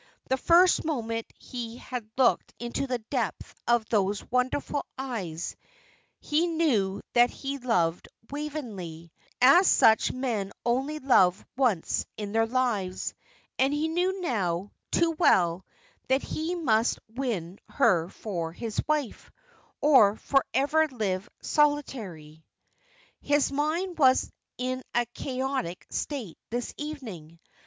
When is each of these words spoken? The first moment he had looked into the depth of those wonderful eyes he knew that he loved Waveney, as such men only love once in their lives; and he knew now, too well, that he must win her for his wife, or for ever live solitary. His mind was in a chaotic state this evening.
The 0.29 0.37
first 0.37 0.83
moment 0.83 1.27
he 1.37 1.77
had 1.77 2.09
looked 2.17 2.55
into 2.57 2.87
the 2.87 2.97
depth 2.97 3.53
of 3.67 3.85
those 3.85 4.25
wonderful 4.31 4.83
eyes 4.97 5.55
he 6.19 6.47
knew 6.47 7.03
that 7.13 7.29
he 7.29 7.59
loved 7.59 8.07
Waveney, 8.31 9.11
as 9.43 9.67
such 9.67 10.11
men 10.11 10.53
only 10.65 10.97
love 10.97 11.45
once 11.55 12.07
in 12.17 12.31
their 12.31 12.47
lives; 12.47 13.13
and 13.59 13.71
he 13.75 13.87
knew 13.89 14.19
now, 14.21 14.71
too 14.91 15.11
well, 15.19 15.63
that 16.07 16.23
he 16.23 16.55
must 16.55 16.97
win 17.09 17.59
her 17.69 18.09
for 18.09 18.53
his 18.53 18.81
wife, 18.87 19.29
or 19.81 20.15
for 20.15 20.43
ever 20.51 20.87
live 20.87 21.29
solitary. 21.43 22.43
His 23.21 23.51
mind 23.51 23.99
was 23.99 24.31
in 24.57 24.81
a 24.95 25.05
chaotic 25.13 25.85
state 25.91 26.39
this 26.49 26.73
evening. 26.75 27.37